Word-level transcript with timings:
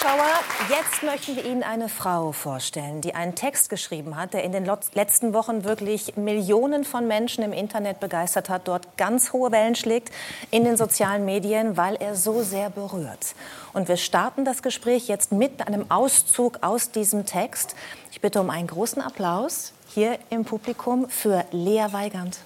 Zuschauer, 0.00 0.32
jetzt 0.70 1.02
möchten 1.02 1.36
wir 1.36 1.44
Ihnen 1.44 1.62
eine 1.62 1.90
Frau 1.90 2.32
vorstellen, 2.32 3.02
die 3.02 3.14
einen 3.14 3.34
Text 3.34 3.68
geschrieben 3.68 4.16
hat, 4.16 4.32
der 4.32 4.44
in 4.44 4.52
den 4.52 4.64
letzten 4.94 5.34
Wochen 5.34 5.64
wirklich 5.64 6.16
Millionen 6.16 6.84
von 6.84 7.06
Menschen 7.06 7.44
im 7.44 7.52
Internet 7.52 8.00
begeistert 8.00 8.48
hat, 8.48 8.66
dort 8.66 8.96
ganz 8.96 9.34
hohe 9.34 9.52
Wellen 9.52 9.74
schlägt 9.74 10.10
in 10.50 10.64
den 10.64 10.78
sozialen 10.78 11.26
Medien, 11.26 11.76
weil 11.76 11.96
er 11.96 12.16
so 12.16 12.42
sehr 12.42 12.70
berührt. 12.70 13.34
Und 13.74 13.88
wir 13.88 13.98
starten 13.98 14.46
das 14.46 14.62
Gespräch 14.62 15.06
jetzt 15.06 15.32
mit 15.32 15.66
einem 15.66 15.90
Auszug 15.90 16.60
aus 16.62 16.90
diesem 16.92 17.26
Text. 17.26 17.74
Ich 18.10 18.22
bitte 18.22 18.40
um 18.40 18.48
einen 18.48 18.68
großen 18.68 19.02
Applaus 19.02 19.74
hier 19.92 20.18
im 20.30 20.46
Publikum 20.46 21.10
für 21.10 21.44
Lea 21.50 21.88
Weigand. 21.90 22.38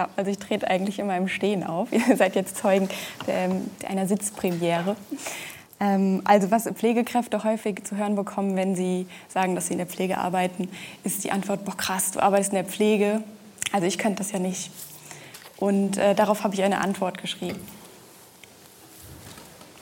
Ja, 0.00 0.08
also 0.16 0.30
ich 0.30 0.38
trete 0.38 0.66
eigentlich 0.66 0.98
immer 0.98 1.14
im 1.14 1.28
Stehen 1.28 1.62
auf. 1.62 1.92
Ihr 2.08 2.16
seid 2.16 2.34
jetzt 2.34 2.56
Zeugen 2.56 2.88
der, 3.26 3.50
einer 3.86 4.06
Sitzpremiere. 4.06 4.96
Ähm, 5.78 6.22
also 6.24 6.50
was 6.50 6.64
Pflegekräfte 6.64 7.44
häufig 7.44 7.84
zu 7.84 7.96
hören 7.98 8.16
bekommen, 8.16 8.56
wenn 8.56 8.74
sie 8.74 9.06
sagen, 9.28 9.54
dass 9.54 9.66
sie 9.66 9.72
in 9.72 9.78
der 9.78 9.86
Pflege 9.86 10.16
arbeiten, 10.16 10.70
ist 11.04 11.22
die 11.22 11.32
Antwort, 11.32 11.66
boah 11.66 11.76
krass, 11.76 12.12
du 12.12 12.20
arbeitest 12.20 12.52
in 12.52 12.54
der 12.54 12.64
Pflege. 12.64 13.22
Also 13.72 13.86
ich 13.86 13.98
könnte 13.98 14.22
das 14.22 14.32
ja 14.32 14.38
nicht. 14.38 14.70
Und 15.58 15.98
äh, 15.98 16.14
darauf 16.14 16.44
habe 16.44 16.54
ich 16.54 16.62
eine 16.62 16.80
Antwort 16.80 17.18
geschrieben. 17.18 17.60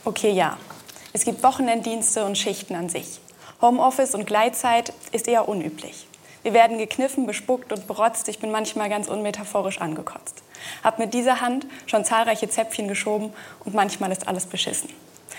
Okay, 0.05 0.33
ja. 0.33 0.57
Es 1.13 1.25
gibt 1.25 1.45
Wochenenddienste 1.45 2.25
und 2.25 2.37
Schichten 2.37 2.75
an 2.75 2.89
sich. 2.89 3.21
Homeoffice 3.63 4.17
und 4.17 4.27
Gleitzeit 4.27 4.93
ist 5.13 5.29
eher 5.29 5.49
unüblich. 5.49 6.09
Wir 6.43 6.55
werden 6.55 6.79
gekniffen, 6.79 7.27
bespuckt 7.27 7.73
und 7.73 7.87
berotzt. 7.87 8.29
Ich 8.29 8.39
bin 8.39 8.51
manchmal 8.51 8.89
ganz 8.89 9.09
unmetaphorisch 9.09 9.81
angekotzt. 9.81 10.43
Hab 10.85 10.99
mit 10.99 11.15
dieser 11.15 11.41
Hand 11.41 11.67
schon 11.87 12.05
zahlreiche 12.05 12.49
Zäpfchen 12.49 12.89
geschoben 12.89 13.33
und 13.65 13.75
manchmal 13.75 14.13
ist 14.13 14.29
alles 14.29 14.47
beschissen. 14.47 14.91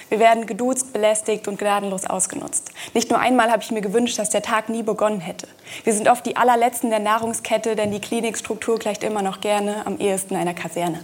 Wir 0.09 0.19
werden 0.19 0.47
geduzt, 0.47 0.91
belästigt 0.91 1.47
und 1.47 1.59
gnadenlos 1.59 2.05
ausgenutzt. 2.05 2.71
Nicht 2.95 3.11
nur 3.11 3.19
einmal 3.19 3.51
habe 3.51 3.61
ich 3.61 3.69
mir 3.69 3.81
gewünscht, 3.81 4.17
dass 4.17 4.31
der 4.31 4.41
Tag 4.41 4.67
nie 4.67 4.81
begonnen 4.81 5.19
hätte. 5.19 5.47
Wir 5.83 5.93
sind 5.93 6.09
oft 6.09 6.25
die 6.25 6.35
allerletzten 6.35 6.89
der 6.89 6.99
Nahrungskette, 6.99 7.75
denn 7.75 7.91
die 7.91 8.01
Klinikstruktur 8.01 8.79
gleicht 8.79 9.03
immer 9.03 9.21
noch 9.21 9.39
gerne 9.39 9.85
am 9.85 9.99
ehesten 9.99 10.35
einer 10.35 10.55
Kaserne. 10.55 11.03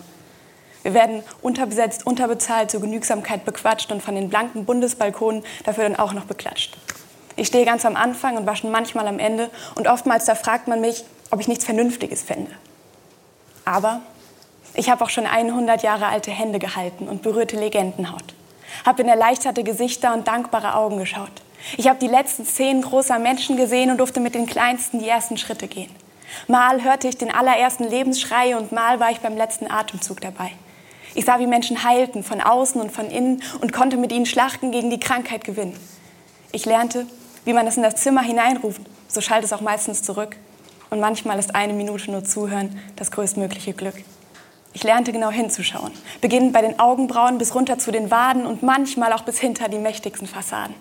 Wir 0.81 0.93
werden 0.93 1.23
unterbesetzt, 1.41 2.05
unterbezahlt, 2.05 2.71
zur 2.71 2.81
Genügsamkeit 2.81 3.45
bequatscht 3.45 3.91
und 3.91 4.01
von 4.01 4.15
den 4.15 4.29
blanken 4.29 4.65
Bundesbalkonen 4.65 5.43
dafür 5.63 5.83
dann 5.83 5.95
auch 5.95 6.13
noch 6.13 6.25
beklatscht. 6.25 6.77
Ich 7.35 7.47
stehe 7.47 7.65
ganz 7.65 7.85
am 7.85 7.95
Anfang 7.95 8.37
und 8.37 8.45
wasche 8.45 8.67
manchmal 8.67 9.07
am 9.07 9.19
Ende 9.19 9.49
und 9.75 9.87
oftmals 9.87 10.25
da 10.25 10.35
fragt 10.35 10.67
man 10.67 10.81
mich, 10.81 11.03
ob 11.31 11.39
ich 11.41 11.47
nichts 11.47 11.65
Vernünftiges 11.65 12.23
fände. 12.23 12.51
Aber 13.65 14.01
ich 14.73 14.89
habe 14.89 15.03
auch 15.03 15.09
schon 15.09 15.25
100 15.25 15.83
Jahre 15.83 16.07
alte 16.07 16.31
Hände 16.31 16.59
gehalten 16.59 17.07
und 17.07 17.21
berührte 17.21 17.57
Legendenhaut. 17.57 18.33
Habe 18.85 19.01
in 19.01 19.07
erleichterte 19.07 19.63
Gesichter 19.63 20.13
und 20.13 20.27
dankbare 20.27 20.75
Augen 20.75 20.97
geschaut. 20.97 21.31
Ich 21.77 21.87
habe 21.87 21.99
die 21.99 22.07
letzten 22.07 22.45
Szenen 22.45 22.81
großer 22.81 23.19
Menschen 23.19 23.57
gesehen 23.57 23.89
und 23.89 23.97
durfte 23.97 24.19
mit 24.19 24.35
den 24.35 24.45
Kleinsten 24.45 24.99
die 24.99 25.09
ersten 25.09 25.37
Schritte 25.37 25.67
gehen. 25.67 25.89
Mal 26.47 26.83
hörte 26.83 27.07
ich 27.07 27.17
den 27.17 27.33
allerersten 27.33 27.85
Lebensschrei 27.85 28.55
und 28.57 28.71
mal 28.71 28.99
war 28.99 29.11
ich 29.11 29.19
beim 29.19 29.37
letzten 29.37 29.69
Atemzug 29.69 30.21
dabei. 30.21 30.51
Ich 31.13 31.25
sah, 31.25 31.39
wie 31.39 31.47
Menschen 31.47 31.83
heilten, 31.83 32.23
von 32.23 32.41
außen 32.41 32.81
und 32.81 32.91
von 32.91 33.09
innen 33.09 33.41
und 33.61 33.71
konnte 33.71 33.95
mit 33.95 34.11
ihnen 34.11 34.25
Schlachten 34.25 34.71
gegen 34.71 34.89
die 34.89 34.99
Krankheit 34.99 35.45
gewinnen. 35.45 35.79
Ich 36.51 36.65
lernte, 36.65 37.07
wie 37.45 37.53
man 37.53 37.65
es 37.67 37.77
in 37.77 37.83
das 37.83 37.95
Zimmer 37.95 38.21
hineinruft, 38.21 38.81
so 39.07 39.21
schallt 39.21 39.43
es 39.43 39.53
auch 39.53 39.61
meistens 39.61 40.03
zurück. 40.03 40.35
Und 40.89 40.99
manchmal 40.99 41.39
ist 41.39 41.55
eine 41.55 41.73
Minute 41.73 42.11
nur 42.11 42.23
Zuhören 42.23 42.79
das 42.95 43.11
größtmögliche 43.11 43.73
Glück. 43.73 43.95
Ich 44.73 44.83
lernte 44.83 45.13
genau 45.13 45.31
hinzuschauen, 45.31 45.91
beginnend 46.19 46.51
bei 46.51 46.61
den 46.61 46.79
Augenbrauen 46.79 47.37
bis 47.37 47.55
runter 47.55 47.79
zu 47.79 47.91
den 47.91 48.11
Waden 48.11 48.45
und 48.45 48.61
manchmal 48.61 49.13
auch 49.13 49.23
bis 49.23 49.39
hinter 49.39 49.69
die 49.69 49.77
mächtigsten 49.77 50.27
Fassaden. 50.27 50.75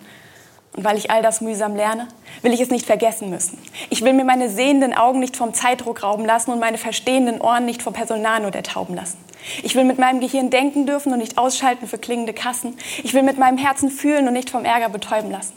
Und 0.75 0.83
weil 0.83 0.97
ich 0.97 1.09
all 1.09 1.21
das 1.21 1.39
mühsam 1.39 1.75
lerne, 1.77 2.09
will 2.41 2.53
ich 2.53 2.59
es 2.59 2.69
nicht 2.69 2.85
vergessen 2.85 3.29
müssen. 3.29 3.57
Ich 3.89 4.01
will 4.01 4.11
mir 4.11 4.25
meine 4.25 4.49
sehenden 4.49 4.93
Augen 4.93 5.19
nicht 5.19 5.37
vom 5.37 5.53
Zeitdruck 5.53 6.03
rauben 6.03 6.25
lassen 6.25 6.51
und 6.51 6.59
meine 6.59 6.77
verstehenden 6.77 7.39
Ohren 7.39 7.65
nicht 7.65 7.81
vom 7.81 7.93
Personalnot 7.93 8.55
ertauben 8.55 8.95
lassen. 8.95 9.17
Ich 9.63 9.75
will 9.75 9.85
mit 9.85 9.99
meinem 9.99 10.19
Gehirn 10.19 10.49
denken 10.49 10.85
dürfen 10.85 11.13
und 11.13 11.19
nicht 11.19 11.37
ausschalten 11.37 11.87
für 11.87 11.97
klingende 11.97 12.33
Kassen. 12.33 12.77
Ich 13.03 13.13
will 13.13 13.23
mit 13.23 13.37
meinem 13.37 13.57
Herzen 13.57 13.89
fühlen 13.89 14.27
und 14.27 14.33
nicht 14.33 14.49
vom 14.49 14.65
Ärger 14.65 14.89
betäuben 14.89 15.31
lassen. 15.31 15.53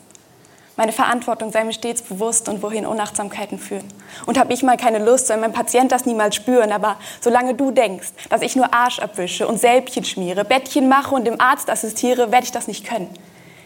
Meine 0.79 0.93
Verantwortung 0.93 1.51
sei 1.51 1.65
mir 1.65 1.73
stets 1.73 2.03
bewusst 2.03 2.49
und 2.49 2.63
wohin 2.63 2.87
Unachtsamkeiten 2.87 3.59
führen. 3.59 3.83
Und 4.27 4.39
habe 4.39 4.53
ich 4.53 4.63
mal 4.63 4.77
keine 4.77 5.05
Lust, 5.05 5.27
soll 5.27 5.37
mein 5.39 5.53
Patient 5.53 5.91
das 5.91 6.07
niemals 6.07 6.37
spüren. 6.37 6.71
Aber 6.71 6.99
solange 7.21 7.55
du 7.55 7.73
denkst, 7.73 8.11
dass 8.31 8.43
ich 8.43 8.55
nur 8.55 8.73
Arsch 8.73 9.01
abwische 9.01 9.49
und 9.49 9.59
Sälbchen 9.59 10.05
schmiere, 10.05 10.45
Bettchen 10.45 10.89
mache 10.89 11.17
und 11.17 11.25
dem 11.25 11.41
Arzt 11.41 11.69
assistiere, 11.69 12.31
werde 12.31 12.45
ich 12.45 12.53
das 12.53 12.69
nicht 12.69 12.87
können. 12.87 13.11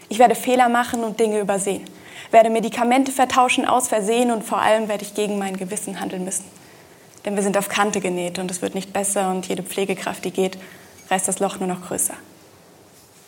Ich 0.09 0.17
werde 0.17 0.33
Fehler 0.33 0.69
machen 0.69 1.03
und 1.03 1.19
Dinge 1.19 1.39
übersehen. 1.39 1.85
Werde 2.31 2.49
Medikamente 2.49 3.11
vertauschen 3.11 3.67
aus 3.67 3.89
Versehen 3.89 4.31
und 4.31 4.43
vor 4.43 4.63
allem 4.63 4.87
werde 4.87 5.03
ich 5.03 5.13
gegen 5.13 5.37
mein 5.37 5.55
Gewissen 5.55 5.99
handeln 5.99 6.25
müssen. 6.25 6.45
Denn 7.25 7.35
wir 7.35 7.43
sind 7.43 7.59
auf 7.59 7.69
Kante 7.69 8.01
genäht 8.01 8.39
und 8.39 8.49
es 8.49 8.63
wird 8.63 8.73
nicht 8.73 8.91
besser 8.91 9.29
und 9.29 9.47
jede 9.47 9.61
Pflegekraft, 9.61 10.25
die 10.25 10.31
geht, 10.31 10.57
reißt 11.11 11.27
das 11.27 11.37
Loch 11.37 11.59
nur 11.59 11.69
noch 11.69 11.83
größer. 11.85 12.15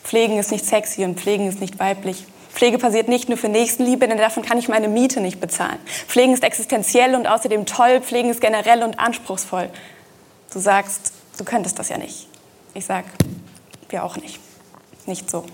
Pflegen 0.02 0.38
ist 0.38 0.50
nicht 0.50 0.66
sexy 0.66 1.04
und 1.04 1.20
Pflegen 1.20 1.46
ist 1.46 1.60
nicht 1.60 1.78
weiblich. 1.78 2.26
Pflege 2.56 2.78
passiert 2.78 3.06
nicht 3.06 3.28
nur 3.28 3.36
für 3.36 3.50
Nächstenliebe, 3.50 4.08
denn 4.08 4.16
davon 4.16 4.42
kann 4.42 4.56
ich 4.56 4.66
meine 4.66 4.88
Miete 4.88 5.20
nicht 5.20 5.40
bezahlen. 5.40 5.78
Pflegen 6.08 6.32
ist 6.32 6.42
existenziell 6.42 7.14
und 7.14 7.26
außerdem 7.26 7.66
toll. 7.66 8.00
Pflegen 8.00 8.30
ist 8.30 8.40
generell 8.40 8.82
und 8.82 8.98
anspruchsvoll. 8.98 9.68
Du 10.50 10.58
sagst, 10.58 11.12
du 11.36 11.44
könntest 11.44 11.78
das 11.78 11.90
ja 11.90 11.98
nicht. 11.98 12.28
Ich 12.72 12.86
sag, 12.86 13.04
wir 13.90 14.02
auch 14.02 14.16
nicht. 14.16 14.40
Nicht 15.04 15.30
so. 15.30 15.44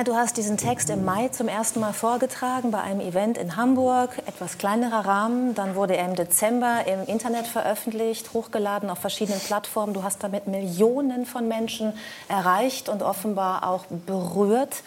Lea, 0.00 0.04
du 0.04 0.14
hast 0.14 0.36
diesen 0.38 0.56
Text 0.56 0.88
im 0.88 1.04
Mai 1.04 1.28
zum 1.28 1.46
ersten 1.46 1.80
Mal 1.80 1.92
vorgetragen 1.92 2.70
bei 2.70 2.80
einem 2.80 3.00
Event 3.00 3.36
in 3.36 3.56
Hamburg, 3.56 4.16
etwas 4.26 4.56
kleinerer 4.56 5.04
Rahmen. 5.04 5.54
Dann 5.54 5.74
wurde 5.74 5.94
er 5.94 6.06
im 6.06 6.14
Dezember 6.14 6.84
im 6.86 7.06
Internet 7.06 7.46
veröffentlicht, 7.46 8.32
hochgeladen 8.32 8.88
auf 8.88 8.98
verschiedenen 8.98 9.40
Plattformen. 9.40 9.92
Du 9.92 10.02
hast 10.02 10.22
damit 10.22 10.46
Millionen 10.46 11.26
von 11.26 11.48
Menschen 11.48 11.92
erreicht 12.28 12.88
und 12.88 13.02
offenbar 13.02 13.68
auch 13.68 13.84
berührt. 14.06 14.82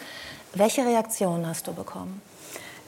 Welche 0.52 0.84
Reaktion 0.84 1.46
hast 1.46 1.68
du 1.68 1.72
bekommen? 1.72 2.20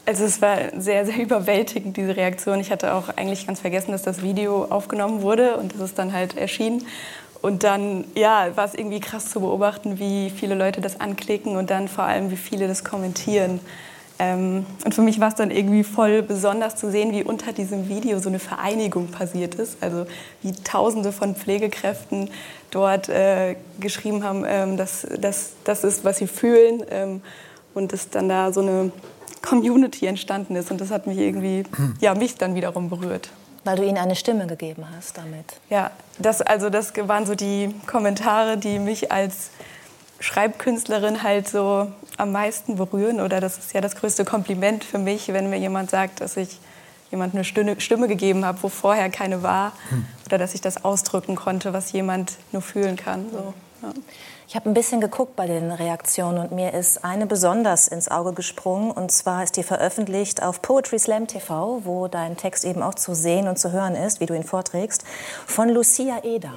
Also 0.05 0.25
es 0.25 0.43
war 0.43 0.59
sehr, 0.81 1.07
sehr 1.07 1.17
überwältigend, 1.23 1.97
diese 1.97 2.17
Reaktion. 2.17 2.59
Ich 2.59 2.73
hatte 2.73 2.95
auch 2.95 3.09
eigentlich 3.17 3.47
ganz 3.47 3.61
vergessen, 3.61 3.93
dass 3.93 4.03
das 4.03 4.23
Video 4.23 4.65
aufgenommen 4.65 5.23
wurde 5.23 5.57
und 5.59 5.75
es 5.77 5.95
dann 5.95 6.13
halt 6.13 6.37
erschien. 6.37 6.87
Und 7.43 7.63
dann 7.65 8.05
ja, 8.15 8.57
war 8.57 8.65
es 8.65 8.75
irgendwie 8.75 9.01
krass 9.01 9.31
zu 9.31 9.41
beobachten, 9.41 9.99
wie 9.99 10.31
viele 10.31 10.55
Leute 10.55 10.81
das 10.81 11.01
anklicken 11.01 11.57
und 11.57 11.71
dann 11.71 11.89
vor 11.89 12.05
allem, 12.05 12.31
wie 12.31 12.37
viele 12.37 12.69
das 12.69 12.85
kommentieren. 12.85 13.61
Ähm, 14.19 14.65
und 14.85 14.95
für 14.95 15.03
mich 15.03 15.21
war 15.21 15.29
es 15.29 15.35
dann 15.35 15.51
irgendwie 15.51 15.85
voll 15.85 16.23
besonders 16.23 16.77
zu 16.77 16.91
sehen, 16.91 17.13
wie 17.13 17.23
unter 17.23 17.53
diesem 17.53 17.89
Video 17.89 18.19
so 18.19 18.31
eine 18.31 18.39
Vereinigung 18.39 19.09
passiert 19.09 19.57
ist. 19.57 19.77
Also 19.83 20.07
wie 20.43 20.53
Tausende 20.53 21.13
von 21.13 21.35
Pflegekräften 21.35 22.31
dort 22.71 23.09
äh, 23.09 23.57
geschrieben 23.79 24.25
haben, 24.25 24.45
ähm, 24.47 24.77
dass 24.77 25.07
das 25.65 25.85
ist, 25.85 26.05
was 26.05 26.19
sie 26.19 26.27
fühlen. 26.27 26.83
Ähm, 26.91 27.21
und 27.77 27.93
dass 27.93 28.09
dann 28.09 28.29
da 28.29 28.53
so 28.53 28.63
eine 28.63 28.91
Community 29.43 30.07
entstanden 30.07 30.57
ist. 30.57 30.71
Und 30.71 30.81
das 30.81 30.91
hat 30.91 31.07
mich 31.07 31.19
irgendwie, 31.19 31.65
ja, 32.01 32.15
mich 32.15 32.37
dann 32.37 32.55
wiederum 32.55 32.89
berührt. 32.89 33.29
Weil 33.67 33.77
du 33.77 33.85
ihnen 33.85 33.99
eine 33.99 34.15
Stimme 34.15 34.47
gegeben 34.47 34.87
hast 34.97 35.19
damit. 35.19 35.57
Ja, 35.71 35.91
das, 36.19 36.41
also 36.41 36.71
das 36.71 36.93
waren 36.97 37.27
so 37.27 37.35
die 37.35 37.75
Kommentare, 37.87 38.57
die 38.57 38.79
mich 38.79 39.11
als 39.11 39.51
Schreibkünstlerin 40.21 41.25
halt 41.25 41.49
so 41.49 41.91
am 42.17 42.31
meisten 42.31 42.77
berühren. 42.77 43.21
Oder 43.21 43.41
das 43.41 43.59
ist 43.59 43.73
ja 43.73 43.81
das 43.81 43.97
größte 43.97 44.25
Kompliment 44.25 44.85
für 44.85 44.99
mich, 44.99 45.33
wenn 45.33 45.51
mir 45.51 45.59
jemand 45.59 45.91
sagt, 45.91 46.21
dass 46.21 46.37
ich 46.37 46.61
jemand 47.11 47.35
eine 47.35 47.43
Stimme, 47.43 48.07
gegeben 48.09 48.45
habe, 48.45 48.63
wo 48.63 48.69
vorher 48.69 49.11
keine 49.11 49.43
war. 49.43 49.73
Hm. 49.89 50.07
Oder 50.27 50.39
dass 50.39 50.55
ich 50.55 50.61
das 50.61 50.85
ausdrücken 50.85 51.35
konnte, 51.35 51.73
was 51.73 51.91
jemand 51.91 52.35
nur 52.53 52.63
fühlen 52.63 52.95
kann. 52.95 53.27
So. 53.33 53.55
Ja. 53.83 53.93
Ich 54.49 54.55
habe 54.55 54.71
ein 54.71 54.75
bisschen 54.75 55.01
geguckt 55.01 55.35
bei 55.35 55.49
den 55.49 55.73
Reaktionen 55.73 56.39
und 56.39 56.53
mir 56.53 56.73
ist 56.73 57.05
eine 57.05 57.27
besonders 57.27 57.89
ins 57.89 58.09
Auge 58.09 58.33
gesprungen. 58.33 58.93
Und 58.93 59.11
zwar 59.11 59.43
ist 59.43 59.57
die 59.57 59.65
veröffentlicht 59.65 60.41
auf 60.41 60.63
Poetry 60.63 61.01
Slam 61.01 61.27
TV, 61.27 61.81
wo 61.83 62.07
dein 62.07 62.37
Text 62.37 62.65
eben 62.65 62.81
auch 62.81 62.95
zu 62.95 63.13
sehen 63.13 63.49
und 63.49 63.59
zu 63.59 63.73
hören 63.73 63.97
ist, 63.97 64.21
wie 64.21 64.27
du 64.27 64.35
ihn 64.35 64.45
vorträgst, 64.45 65.05
von 65.47 65.69
Lucia 65.69 66.23
Eder. 66.23 66.53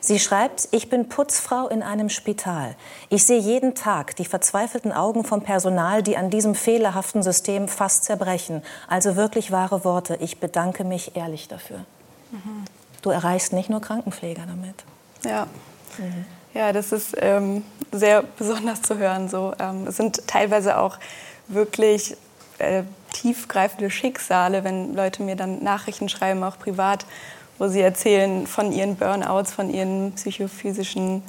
Sie 0.00 0.18
schreibt, 0.18 0.68
ich 0.70 0.88
bin 0.88 1.10
Putzfrau 1.10 1.68
in 1.68 1.82
einem 1.82 2.08
Spital. 2.08 2.76
Ich 3.10 3.26
sehe 3.26 3.38
jeden 3.38 3.74
Tag 3.74 4.16
die 4.16 4.24
verzweifelten 4.24 4.92
Augen 4.92 5.24
vom 5.24 5.42
Personal, 5.42 6.02
die 6.02 6.16
an 6.16 6.30
diesem 6.30 6.54
fehlerhaften 6.54 7.22
System 7.22 7.68
fast 7.68 8.04
zerbrechen. 8.04 8.62
Also 8.88 9.16
wirklich 9.16 9.50
wahre 9.50 9.84
Worte. 9.84 10.16
Ich 10.20 10.40
bedanke 10.40 10.84
mich 10.84 11.14
ehrlich 11.14 11.48
dafür. 11.48 11.80
Mhm. 12.30 12.64
Du 13.02 13.10
erreichst 13.10 13.52
nicht 13.52 13.68
nur 13.68 13.82
Krankenpfleger 13.82 14.44
damit. 14.46 14.84
Ja. 15.24 15.46
Mhm. 15.98 16.24
Ja, 16.54 16.72
das 16.72 16.92
ist 16.92 17.16
ähm, 17.18 17.64
sehr 17.90 18.22
besonders 18.22 18.80
zu 18.80 18.96
hören. 18.96 19.28
So, 19.28 19.52
ähm, 19.58 19.88
es 19.88 19.96
sind 19.96 20.26
teilweise 20.28 20.78
auch 20.78 20.98
wirklich 21.48 22.16
äh, 22.58 22.84
tiefgreifende 23.12 23.90
Schicksale, 23.90 24.62
wenn 24.62 24.94
Leute 24.94 25.24
mir 25.24 25.34
dann 25.34 25.64
Nachrichten 25.64 26.08
schreiben, 26.08 26.44
auch 26.44 26.58
privat, 26.58 27.06
wo 27.58 27.66
sie 27.66 27.80
erzählen 27.80 28.46
von 28.46 28.72
ihren 28.72 28.94
Burnouts, 28.94 29.52
von 29.52 29.68
ihren 29.68 30.12
psychophysischen 30.12 31.22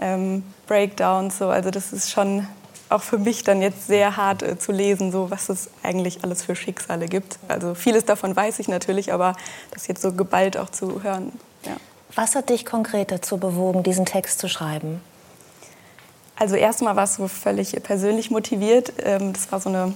ähm, 0.00 0.42
Breakdowns. 0.66 1.38
So. 1.38 1.48
Also 1.48 1.70
das 1.70 1.92
ist 1.92 2.10
schon 2.10 2.46
auch 2.88 3.02
für 3.02 3.18
mich 3.18 3.44
dann 3.44 3.62
jetzt 3.62 3.86
sehr 3.86 4.16
hart 4.16 4.42
äh, 4.42 4.58
zu 4.58 4.72
lesen, 4.72 5.12
so 5.12 5.30
was 5.30 5.48
es 5.48 5.70
eigentlich 5.84 6.24
alles 6.24 6.42
für 6.42 6.56
Schicksale 6.56 7.06
gibt. 7.06 7.38
Also 7.46 7.74
vieles 7.74 8.04
davon 8.04 8.34
weiß 8.34 8.58
ich 8.58 8.66
natürlich, 8.66 9.12
aber 9.12 9.34
das 9.70 9.86
jetzt 9.86 10.02
so 10.02 10.12
geballt 10.12 10.56
auch 10.56 10.70
zu 10.70 11.04
hören. 11.04 11.32
Was 12.14 12.34
hat 12.34 12.48
dich 12.48 12.64
konkret 12.64 13.10
dazu 13.10 13.38
bewogen, 13.38 13.82
diesen 13.82 14.06
Text 14.06 14.38
zu 14.38 14.48
schreiben? 14.48 15.00
Also 16.36 16.54
erstmal 16.54 16.96
war 16.96 17.04
es 17.04 17.14
so 17.16 17.28
völlig 17.28 17.82
persönlich 17.82 18.30
motiviert. 18.30 18.92
Ähm, 19.02 19.32
das 19.32 19.50
war 19.50 19.60
so 19.60 19.70
eine 19.70 19.94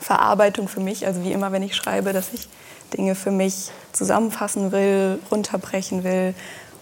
Verarbeitung 0.00 0.68
für 0.68 0.80
mich. 0.80 1.06
Also 1.06 1.22
wie 1.22 1.32
immer, 1.32 1.52
wenn 1.52 1.62
ich 1.62 1.76
schreibe, 1.76 2.12
dass 2.12 2.32
ich 2.32 2.48
Dinge 2.92 3.14
für 3.14 3.30
mich 3.30 3.70
zusammenfassen 3.92 4.72
will, 4.72 5.20
runterbrechen 5.30 6.02
will 6.02 6.34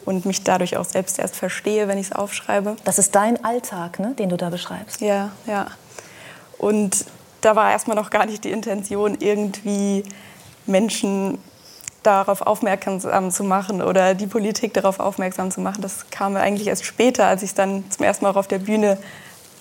und 0.05 0.25
mich 0.25 0.43
dadurch 0.43 0.77
auch 0.79 0.87
selbst 0.87 1.19
erst 1.19 1.37
verstehe, 1.37 1.87
wenn 1.87 1.99
ich 1.99 2.07
es 2.07 2.13
aufschreibe. 2.13 2.77
Das 2.85 2.99
ist 2.99 3.15
dein 3.15 3.45
Alltag, 3.45 3.99
ne, 3.99 4.15
den 4.19 4.31
du 4.31 4.37
da 4.39 4.49
beschreibst. 4.49 5.03
Ja, 5.03 5.33
ja. 5.47 5.67
Und 6.57 7.05
da 7.43 7.55
war 7.55 7.71
erstmal 7.71 7.97
noch 7.97 8.11
gar 8.11 8.25
nicht 8.25 8.45
die 8.45 8.51
Intention, 8.51 9.17
irgendwie 9.21 10.05
Menschen 10.67 11.39
darauf 12.09 12.41
aufmerksam 12.41 13.31
zu 13.31 13.45
machen 13.45 13.83
oder 13.83 14.15
die 14.15 14.27
Politik 14.27 14.73
darauf 14.73 14.99
aufmerksam 14.99 15.51
zu 15.51 15.61
machen. 15.61 15.83
Das 15.83 16.07
kam 16.11 16.37
eigentlich 16.37 16.67
erst 16.67 16.87
später, 16.87 17.27
als 17.27 17.43
ich 17.43 17.51
es 17.51 17.55
dann 17.55 17.85
zum 17.91 18.05
ersten 18.05 18.25
Mal 18.25 18.31
auch 18.31 18.37
auf 18.37 18.49
der 18.49 18.59
Bühne 18.59 18.97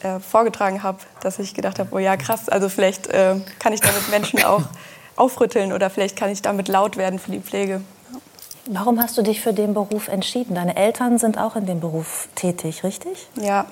äh, 0.02 0.20
vorgetragen 0.20 0.82
habe, 0.82 1.00
dass 1.22 1.40
ich 1.40 1.54
gedacht 1.54 1.78
habe, 1.78 1.90
oh 1.92 2.00
ja, 2.00 2.16
krass, 2.16 2.48
also 2.48 2.70
vielleicht 2.70 3.08
äh, 3.08 3.36
kann 3.60 3.74
ich 3.74 3.82
damit 3.82 4.10
Menschen 4.10 4.44
auch 4.46 4.64
aufrütteln 5.18 5.74
oder 5.74 5.90
vielleicht 5.90 6.16
kann 6.16 6.30
ich 6.30 6.42
damit 6.42 6.70
laut 6.70 6.96
werden 6.96 7.20
für 7.20 7.32
die 7.32 7.42
Pflege. 7.42 7.82
Warum 8.70 9.02
hast 9.02 9.18
du 9.18 9.22
dich 9.22 9.42
für 9.42 9.54
den 9.54 9.74
Beruf 9.74 10.08
entschieden? 10.08 10.56
Deine 10.56 10.76
Eltern 10.76 11.18
sind 11.18 11.38
auch 11.38 11.56
in 11.56 11.66
dem 11.66 11.80
Beruf 11.80 12.28
tätig, 12.36 12.84
richtig? 12.84 13.28
Ja, 13.36 13.66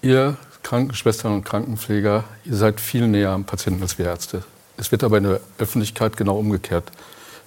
ihr 0.00 0.38
Krankenschwestern 0.62 1.34
und 1.34 1.44
Krankenpfleger, 1.44 2.24
ihr 2.46 2.56
seid 2.56 2.80
viel 2.80 3.06
näher 3.06 3.32
am 3.32 3.44
Patienten 3.44 3.82
als 3.82 3.98
wir 3.98 4.06
Ärzte. 4.06 4.42
Es 4.76 4.92
wird 4.92 5.04
aber 5.04 5.18
in 5.18 5.24
der 5.24 5.40
Öffentlichkeit 5.58 6.16
genau 6.16 6.38
umgekehrt 6.38 6.92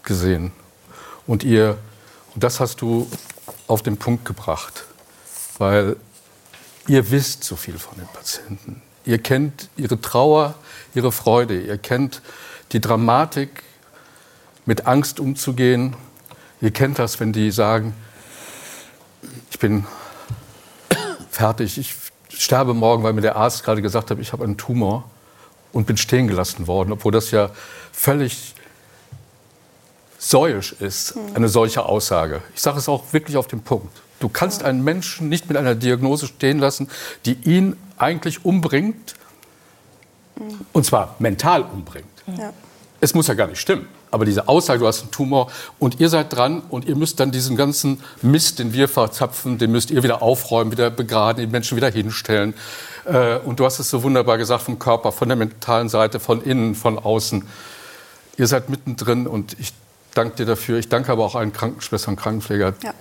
gesehen. 0.04 0.52
Und 1.28 1.44
ihr, 1.44 1.78
und 2.34 2.44
das 2.44 2.60
hast 2.60 2.82
du 2.82 3.10
auf 3.68 3.84
den 3.84 3.98
Punkt 3.98 4.26
gebracht, 4.26 4.86
weil 5.58 5.96
ihr 6.88 7.12
wisst 7.12 7.44
so 7.44 7.56
viel 7.56 7.78
von 7.78 7.98
den 7.98 8.08
Patienten. 8.08 8.82
Ihr 9.06 9.20
kennt 9.20 9.70
ihre 9.78 10.02
Trauer, 10.02 10.56
ihre 10.96 11.12
Freude. 11.12 11.62
Ihr 11.62 11.78
kennt 11.78 12.22
die 12.72 12.82
Dramatik, 12.82 13.64
mit 14.66 14.88
Angst 14.88 15.20
umzugehen. 15.20 15.96
Ihr 16.62 16.72
kennt 16.72 17.00
das, 17.00 17.20
wenn 17.20 17.34
die 17.34 17.52
sagen, 17.52 17.94
ich 19.50 19.60
bin 19.60 19.86
fertig, 21.30 21.78
ich 21.78 21.96
sterbe 22.30 22.74
morgen, 22.74 23.04
weil 23.04 23.14
mir 23.14 23.22
der 23.22 23.36
Arzt 23.36 23.64
gerade 23.64 23.82
gesagt 23.82 24.12
hat, 24.12 24.20
ich 24.20 24.32
habe 24.32 24.44
einen 24.44 24.58
Tumor 24.58 25.10
und 25.72 25.88
bin 25.88 25.98
stehen 25.98 26.28
gelassen 26.28 26.68
worden, 26.68 26.92
obwohl 26.92 27.12
das 27.12 27.32
ja 27.32 27.52
völlig 27.92 28.56
säuisch 30.18 30.74
ist, 30.74 31.16
eine 31.34 31.48
solche 31.48 31.86
Aussage. 31.86 32.42
Ich 32.54 32.62
sage 32.62 32.78
es 32.78 32.90
auch 32.90 33.14
wirklich 33.14 33.38
auf 33.38 33.48
den 33.48 33.62
Punkt. 33.62 34.02
Du 34.20 34.28
kannst 34.28 34.64
einen 34.64 34.84
Menschen 34.84 35.30
nicht 35.30 35.48
mit 35.48 35.58
einer 35.58 35.76
Diagnose 35.76 36.28
stehen 36.28 36.60
lassen, 36.60 36.90
die 37.26 37.38
ihn 37.46 37.78
eigentlich 37.98 38.44
umbringt, 38.44 39.16
und 40.74 40.86
zwar 40.86 41.16
mental 41.20 41.64
umbringt. 41.64 42.06
Ja. 42.38 42.54
Es 43.02 43.14
muss 43.14 43.28
ja 43.28 43.34
gar 43.34 43.48
nicht 43.48 43.60
stimmen. 43.60 43.88
Aber 44.12 44.26
diese 44.26 44.48
Aussage, 44.48 44.80
du 44.80 44.88
hast 44.88 45.02
einen 45.02 45.12
Tumor 45.12 45.52
und 45.78 46.00
ihr 46.00 46.10
seid 46.10 46.34
dran 46.34 46.64
und 46.70 46.86
ihr 46.86 46.96
müsst 46.96 47.20
dann 47.20 47.32
diesen 47.32 47.56
ganzen 47.56 48.02
Mist, 48.22 48.58
den 48.60 48.74
wir 48.74 48.88
verzapfen, 48.88 49.58
den 49.60 49.72
müsst 49.72 49.92
ihr 49.92 50.02
wieder 50.02 50.22
aufräumen, 50.22 50.72
wieder 50.72 50.90
begraden, 50.90 51.46
die 51.46 51.52
Menschen 51.52 51.76
wieder 51.76 51.92
hinstellen. 51.92 52.56
Äh, 53.10 53.40
und 53.46 53.60
du 53.60 53.66
hast 53.66 53.80
es 53.80 53.90
so 53.90 54.04
wunderbar 54.04 54.38
gesagt 54.38 54.64
vom 54.64 54.80
Körper, 54.80 55.12
von 55.12 55.28
der 55.28 55.38
mentalen 55.38 55.90
Seite, 55.90 56.20
von 56.20 56.42
innen, 56.42 56.76
von 56.76 57.00
außen. 57.00 57.46
Ihr 58.38 58.48
seid 58.48 58.70
mittendrin 58.70 59.28
und 59.28 59.60
ich 59.60 59.74
danke 60.14 60.38
dir 60.38 60.46
dafür. 60.46 60.80
Ich 60.80 60.90
danke 60.90 61.12
aber 61.12 61.26
auch 61.26 61.36
allen 61.36 61.54
Krankenschwestern 61.54 62.14
und 62.14 62.22
Krankenpflegern, 62.22 62.76
ja 62.84 62.94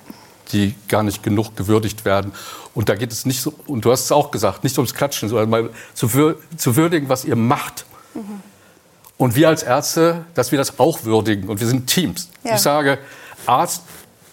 die 0.52 0.74
gar 0.88 1.02
nicht 1.02 1.22
genug 1.22 1.56
gewürdigt 1.56 2.04
werden. 2.04 2.32
Und 2.74 2.88
da 2.88 2.94
geht 2.94 3.12
es 3.12 3.26
nicht 3.26 3.40
so, 3.40 3.52
und 3.66 3.84
du 3.84 3.92
hast 3.92 4.04
es 4.04 4.12
auch 4.12 4.30
gesagt, 4.30 4.64
nicht 4.64 4.76
ums 4.78 4.94
Klatschen, 4.94 5.28
sondern 5.28 5.50
mal 5.50 5.70
zu, 5.94 6.08
zu 6.56 6.76
würdigen, 6.76 7.08
was 7.08 7.24
ihr 7.24 7.36
macht. 7.36 7.84
Mhm. 8.14 8.40
Und 9.16 9.34
wir 9.34 9.48
als 9.48 9.62
Ärzte, 9.62 10.24
dass 10.34 10.52
wir 10.52 10.58
das 10.58 10.78
auch 10.78 11.04
würdigen. 11.04 11.48
Und 11.48 11.60
wir 11.60 11.66
sind 11.66 11.86
Teams. 11.86 12.30
Ja. 12.44 12.54
Ich 12.54 12.60
sage, 12.60 12.98
Arzt, 13.46 13.82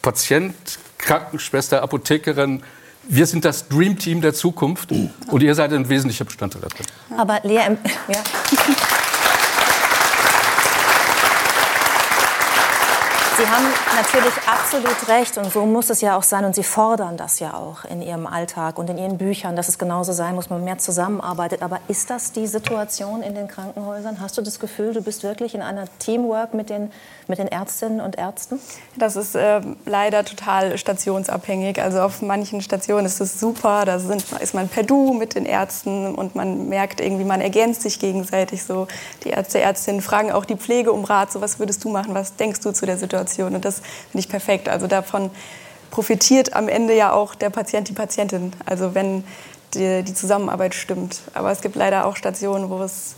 Patient, 0.01 0.55
Krankenschwester, 0.97 1.81
Apothekerin, 1.81 2.63
wir 3.07 3.25
sind 3.25 3.45
das 3.45 3.67
Dream 3.67 3.97
Team 3.97 4.21
der 4.21 4.33
Zukunft 4.33 4.91
und 4.91 5.43
ihr 5.43 5.55
seid 5.55 5.73
ein 5.73 5.87
wesentlicher 5.87 6.25
Bestandteil 6.25 6.61
da 6.61 6.67
drin. 6.67 6.85
Aber 7.17 7.39
Lea, 7.43 7.77
ja. 8.07 8.23
Sie 13.37 13.45
haben 13.45 13.65
natürlich 13.97 14.33
absolut 14.47 15.09
recht 15.09 15.37
und 15.37 15.51
so 15.51 15.65
muss 15.65 15.89
es 15.89 15.99
ja 15.99 16.15
auch 16.15 16.23
sein 16.23 16.45
und 16.45 16.55
Sie 16.55 16.63
fordern 16.63 17.17
das 17.17 17.41
ja 17.41 17.53
auch 17.53 17.83
in 17.83 18.01
Ihrem 18.01 18.27
Alltag 18.27 18.79
und 18.79 18.89
in 18.89 18.97
Ihren 18.97 19.17
Büchern, 19.17 19.57
dass 19.57 19.67
es 19.67 19.77
genauso 19.77 20.13
sein 20.13 20.35
muss, 20.35 20.49
man 20.49 20.63
mehr 20.63 20.77
zusammenarbeitet. 20.77 21.61
Aber 21.61 21.79
ist 21.89 22.09
das 22.09 22.31
die 22.31 22.47
Situation 22.47 23.21
in 23.21 23.35
den 23.35 23.49
Krankenhäusern? 23.49 24.21
Hast 24.21 24.37
du 24.37 24.41
das 24.41 24.61
Gefühl, 24.61 24.93
du 24.93 25.01
bist 25.01 25.23
wirklich 25.23 25.53
in 25.53 25.61
einer 25.61 25.83
Teamwork 25.99 26.53
mit 26.53 26.69
den, 26.69 26.93
mit 27.27 27.37
den 27.37 27.49
Ärztinnen 27.49 27.99
und 27.99 28.17
Ärzten? 28.17 28.57
Das 28.95 29.17
ist 29.17 29.35
äh, 29.35 29.59
leider 29.85 30.23
total 30.23 30.77
stationsabhängig. 30.77 31.81
Also 31.81 31.99
auf 31.99 32.21
manchen 32.21 32.61
Stationen 32.61 33.05
ist 33.05 33.19
es 33.19 33.37
super, 33.37 33.83
da 33.83 33.99
sind, 33.99 34.23
ist 34.39 34.53
man 34.53 34.69
per 34.69 34.83
Du 34.83 35.13
mit 35.13 35.35
den 35.35 35.45
Ärzten 35.45 36.15
und 36.15 36.35
man 36.35 36.69
merkt 36.69 37.01
irgendwie, 37.01 37.25
man 37.25 37.41
ergänzt 37.41 37.81
sich 37.81 37.99
gegenseitig 37.99 38.63
so. 38.63 38.87
Die 39.25 39.31
Ärzte, 39.31 39.59
Ärztinnen 39.59 40.01
fragen 40.01 40.31
auch 40.31 40.45
die 40.45 40.55
Pflege 40.55 40.93
um 40.93 41.03
Rat, 41.03 41.33
so 41.33 41.41
was 41.41 41.59
würdest 41.59 41.83
du 41.83 41.89
machen, 41.89 42.15
was 42.15 42.37
denkst 42.37 42.61
du 42.61 42.71
zu 42.71 42.85
der 42.85 42.97
Situation? 42.97 43.24
Situation. 43.25 43.55
Und 43.55 43.65
das 43.65 43.79
finde 44.11 44.19
ich 44.19 44.29
perfekt. 44.29 44.69
Also 44.69 44.87
davon 44.87 45.31
profitiert 45.91 46.53
am 46.53 46.67
Ende 46.67 46.95
ja 46.95 47.13
auch 47.13 47.35
der 47.35 47.49
Patient, 47.49 47.89
die 47.89 47.93
Patientin. 47.93 48.53
Also 48.65 48.95
wenn 48.95 49.23
die, 49.73 50.03
die 50.03 50.13
Zusammenarbeit 50.13 50.73
stimmt. 50.73 51.21
Aber 51.33 51.51
es 51.51 51.61
gibt 51.61 51.75
leider 51.75 52.05
auch 52.05 52.15
Stationen, 52.15 52.69
wo 52.69 52.81
es 52.81 53.15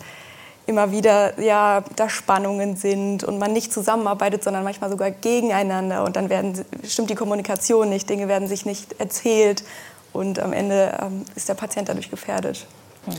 immer 0.66 0.92
wieder 0.92 1.40
ja, 1.40 1.84
da 1.96 2.10
Spannungen 2.10 2.76
sind 2.76 3.24
und 3.24 3.40
man 3.40 3.54
nicht 3.54 3.72
zusammenarbeitet, 3.72 4.44
sondern 4.44 4.64
manchmal 4.64 4.90
sogar 4.90 5.12
gegeneinander. 5.12 6.04
Und 6.04 6.16
dann 6.16 6.30
werden, 6.30 6.66
stimmt 6.86 7.10
die 7.10 7.16
Kommunikation 7.16 7.90
nicht, 7.90 8.10
Dinge 8.10 8.28
werden 8.28 8.48
sich 8.48 8.66
nicht 8.66 9.00
erzählt 9.00 9.64
und 10.12 10.40
am 10.40 10.52
Ende 10.52 10.98
ähm, 11.02 11.26
ist 11.36 11.48
der 11.48 11.54
Patient 11.54 11.88
dadurch 11.88 12.10
gefährdet. 12.10 12.66
Mhm. 13.06 13.14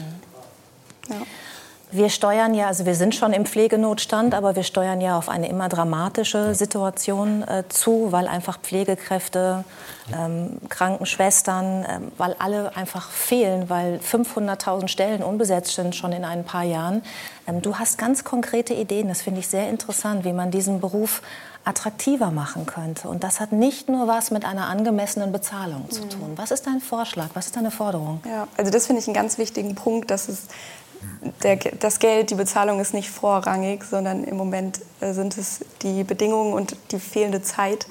Ja. 1.10 1.22
Wir 1.90 2.10
steuern 2.10 2.52
ja, 2.52 2.66
also 2.66 2.84
wir 2.84 2.94
sind 2.94 3.14
schon 3.14 3.32
im 3.32 3.46
Pflegenotstand, 3.46 4.34
aber 4.34 4.56
wir 4.56 4.62
steuern 4.62 5.00
ja 5.00 5.16
auf 5.16 5.30
eine 5.30 5.48
immer 5.48 5.70
dramatische 5.70 6.54
Situation 6.54 7.42
äh, 7.42 7.64
zu, 7.70 8.12
weil 8.12 8.28
einfach 8.28 8.58
Pflegekräfte, 8.60 9.64
ähm, 10.12 10.58
Krankenschwestern, 10.68 11.84
äh, 11.84 12.00
weil 12.18 12.36
alle 12.38 12.76
einfach 12.76 13.10
fehlen, 13.10 13.70
weil 13.70 14.00
500.000 14.00 14.88
Stellen 14.88 15.22
unbesetzt 15.22 15.74
sind 15.74 15.96
schon 15.96 16.12
in 16.12 16.26
ein 16.26 16.44
paar 16.44 16.64
Jahren. 16.64 17.02
Ähm, 17.46 17.62
du 17.62 17.76
hast 17.76 17.96
ganz 17.96 18.22
konkrete 18.22 18.74
Ideen, 18.74 19.08
das 19.08 19.22
finde 19.22 19.40
ich 19.40 19.48
sehr 19.48 19.70
interessant, 19.70 20.26
wie 20.26 20.34
man 20.34 20.50
diesen 20.50 20.80
Beruf 20.80 21.22
attraktiver 21.64 22.30
machen 22.30 22.64
könnte. 22.64 23.08
Und 23.08 23.24
das 23.24 23.40
hat 23.40 23.52
nicht 23.52 23.88
nur 23.88 24.06
was 24.06 24.30
mit 24.30 24.44
einer 24.44 24.68
angemessenen 24.68 25.32
Bezahlung 25.32 25.90
zu 25.90 26.08
tun. 26.08 26.32
Was 26.36 26.50
ist 26.50 26.66
dein 26.66 26.80
Vorschlag? 26.80 27.28
Was 27.34 27.46
ist 27.46 27.56
deine 27.56 27.70
Forderung? 27.70 28.20
Ja, 28.26 28.48
also 28.56 28.70
das 28.70 28.86
finde 28.86 29.02
ich 29.02 29.08
einen 29.08 29.14
ganz 29.14 29.36
wichtigen 29.36 29.74
Punkt, 29.74 30.10
dass 30.10 30.28
es 30.28 30.46
der, 31.42 31.56
das 31.56 31.98
Geld, 31.98 32.30
die 32.30 32.34
Bezahlung 32.34 32.80
ist 32.80 32.94
nicht 32.94 33.10
vorrangig, 33.10 33.84
sondern 33.84 34.24
im 34.24 34.36
Moment 34.36 34.80
äh, 35.00 35.12
sind 35.12 35.36
es 35.38 35.64
die 35.82 36.04
Bedingungen 36.04 36.52
und 36.52 36.76
die 36.90 36.98
fehlende 36.98 37.42
Zeit. 37.42 37.86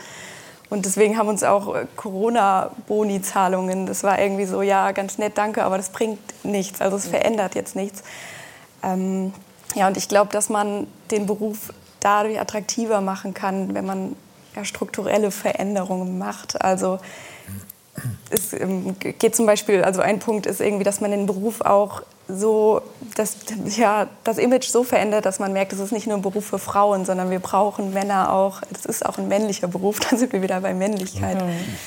Und 0.70 0.86
deswegen 0.86 1.18
haben 1.18 1.30
uns 1.30 1.44
auch 1.44 1.76
äh, 1.76 1.86
Corona-Boni-Zahlungen, 1.96 3.86
das 3.86 4.04
war 4.04 4.20
irgendwie 4.20 4.46
so, 4.46 4.62
ja, 4.62 4.92
ganz 4.92 5.18
nett, 5.18 5.38
danke, 5.38 5.64
aber 5.64 5.78
das 5.78 5.90
bringt 5.90 6.20
nichts, 6.44 6.82
also 6.82 6.98
es 6.98 7.08
verändert 7.08 7.56
jetzt 7.56 7.76
nichts. 7.76 8.04
Ähm, 8.84 9.34
ja, 9.76 9.88
und 9.88 9.98
ich 9.98 10.08
glaube, 10.10 10.32
dass 10.32 10.50
man 10.50 10.88
den 11.12 11.26
Beruf 11.26 11.74
dadurch 12.00 12.40
attraktiver 12.40 13.02
machen 13.02 13.34
kann, 13.34 13.74
wenn 13.74 13.86
man 13.86 14.16
ja, 14.56 14.66
strukturelle 14.66 15.32
Veränderungen 15.32 16.18
macht. 16.18 16.62
Also 16.62 17.00
es 18.30 18.54
ähm, 18.54 18.96
geht 19.00 19.36
zum 19.36 19.46
Beispiel, 19.46 19.84
also 19.84 20.01
ein 20.01 20.20
Punkt 20.20 20.46
ist 20.46 20.62
irgendwie, 20.62 20.84
dass 20.84 21.01
man 21.01 21.12
den 21.12 21.25
Beruf 21.25 21.62
auch 21.62 22.01
so 22.27 22.82
das, 23.16 23.38
ja, 23.77 24.08
das 24.24 24.38
Image 24.38 24.68
so 24.68 24.84
verändert, 24.84 25.25
dass 25.25 25.39
man 25.39 25.54
merkt, 25.54 25.74
es 25.74 25.80
ist 25.80 25.92
nicht 25.92 26.08
nur 26.08 26.18
ein 26.18 26.22
Beruf 26.22 26.46
für 26.46 26.60
Frauen, 26.60 27.06
sondern 27.06 27.30
wir 27.30 27.39
brauchen 27.39 27.94
Männer 27.94 28.34
auch. 28.34 28.62
Es 28.74 28.86
ist 28.86 29.06
auch 29.06 29.18
ein 29.18 29.27
männlicher 29.27 29.68
Beruf, 29.68 30.00
dann 30.10 30.20
sind 30.20 30.34
wir 30.34 30.42
wieder 30.42 30.62
bei 30.62 30.74
Männlichkeit. 30.74 31.42
Mhm. 31.42 31.77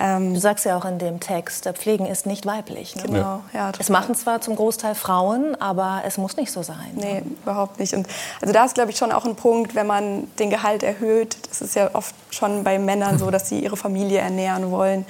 Ähm, 0.00 0.34
du 0.34 0.38
sagst 0.38 0.64
ja 0.64 0.78
auch 0.78 0.84
in 0.84 1.00
dem 1.00 1.18
Text, 1.18 1.68
Pflegen 1.74 2.06
ist 2.06 2.24
nicht 2.24 2.46
weiblich. 2.46 2.94
Ne? 2.94 3.02
Genau, 3.02 3.40
ja. 3.52 3.72
Es 3.80 3.88
machen 3.88 4.14
zwar 4.14 4.40
zum 4.40 4.54
Großteil 4.54 4.94
Frauen, 4.94 5.60
aber 5.60 6.02
es 6.06 6.18
muss 6.18 6.36
nicht 6.36 6.52
so 6.52 6.62
sein. 6.62 6.92
Nee, 6.94 7.14
ne? 7.14 7.22
überhaupt 7.42 7.80
nicht. 7.80 7.94
Und 7.94 8.06
also 8.40 8.54
da 8.54 8.64
ist, 8.64 8.74
glaube 8.74 8.92
ich, 8.92 8.96
schon 8.96 9.10
auch 9.10 9.24
ein 9.24 9.34
Punkt, 9.34 9.74
wenn 9.74 9.88
man 9.88 10.28
den 10.38 10.50
Gehalt 10.50 10.84
erhöht. 10.84 11.36
Das 11.48 11.60
ist 11.60 11.74
ja 11.74 11.90
oft 11.94 12.14
schon 12.30 12.62
bei 12.62 12.78
Männern 12.78 13.18
so, 13.18 13.30
dass 13.32 13.48
sie 13.48 13.58
ihre 13.58 13.76
Familie 13.76 14.20
ernähren 14.20 14.70
wollen. 14.70 15.04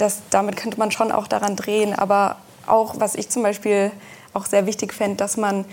Das, 0.00 0.22
damit 0.30 0.56
könnte 0.56 0.78
man 0.78 0.90
schon 0.90 1.12
auch 1.12 1.26
daran 1.26 1.56
drehen. 1.56 1.94
Aber 1.94 2.36
auch, 2.66 2.94
was 2.98 3.14
ich 3.14 3.28
zum 3.28 3.42
Beispiel 3.42 3.90
auch 4.32 4.46
sehr 4.46 4.66
wichtig 4.66 4.94
fände, 4.94 5.16
dass 5.16 5.36
man 5.36 5.64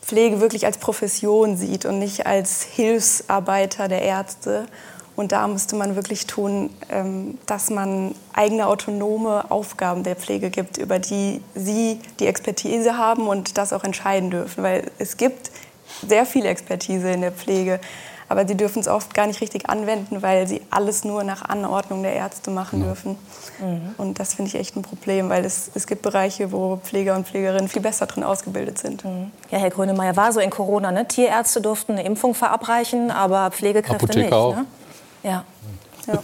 Pflege 0.00 0.40
wirklich 0.40 0.64
als 0.64 0.78
Profession 0.78 1.56
sieht 1.56 1.84
und 1.84 1.98
nicht 1.98 2.26
als 2.26 2.62
Hilfsarbeiter 2.62 3.88
der 3.88 4.02
Ärzte. 4.02 4.66
Und 5.16 5.32
da 5.32 5.48
müsste 5.48 5.74
man 5.74 5.96
wirklich 5.96 6.26
tun, 6.26 6.70
ähm, 6.90 7.38
dass 7.46 7.70
man 7.70 8.14
eigene 8.32 8.68
autonome 8.68 9.50
Aufgaben 9.50 10.04
der 10.04 10.14
Pflege 10.14 10.48
gibt, 10.50 10.78
über 10.78 11.00
die 11.00 11.42
sie 11.56 12.00
die 12.20 12.26
Expertise 12.26 12.96
haben 12.96 13.26
und 13.26 13.58
das 13.58 13.72
auch 13.72 13.82
entscheiden 13.82 14.30
dürfen. 14.30 14.62
Weil 14.62 14.90
es 14.98 15.16
gibt 15.16 15.50
sehr 16.06 16.24
viel 16.24 16.46
Expertise 16.46 17.10
in 17.10 17.22
der 17.22 17.32
Pflege 17.32 17.80
aber 18.28 18.46
sie 18.46 18.56
dürfen 18.56 18.80
es 18.80 18.88
oft 18.88 19.14
gar 19.14 19.26
nicht 19.26 19.40
richtig 19.40 19.70
anwenden, 19.70 20.20
weil 20.20 20.46
sie 20.46 20.60
alles 20.70 21.04
nur 21.04 21.24
nach 21.24 21.42
Anordnung 21.42 22.02
der 22.02 22.12
Ärzte 22.12 22.50
machen 22.50 22.82
dürfen. 22.82 23.16
Mhm. 23.58 23.94
Und 23.96 24.20
das 24.20 24.34
finde 24.34 24.50
ich 24.50 24.54
echt 24.56 24.76
ein 24.76 24.82
Problem, 24.82 25.30
weil 25.30 25.44
es, 25.44 25.70
es 25.74 25.86
gibt 25.86 26.02
Bereiche, 26.02 26.52
wo 26.52 26.76
Pfleger 26.76 27.16
und 27.16 27.26
Pflegerinnen 27.26 27.68
viel 27.68 27.80
besser 27.80 28.06
drin 28.06 28.24
ausgebildet 28.24 28.78
sind. 28.78 29.04
Mhm. 29.04 29.32
Ja, 29.50 29.58
Herr 29.58 29.70
Grönemeyer, 29.70 30.14
war 30.16 30.32
so 30.32 30.40
in 30.40 30.50
Corona, 30.50 30.92
ne? 30.92 31.08
Tierärzte 31.08 31.62
durften 31.62 31.92
eine 31.92 32.04
Impfung 32.04 32.34
verabreichen, 32.34 33.10
aber 33.10 33.50
Pflegekräfte 33.50 34.04
Apotheker 34.04 34.24
nicht. 34.24 34.32
Auch. 34.32 34.56
Ne? 34.56 34.66
Ja. 35.22 35.44
ja. 36.06 36.22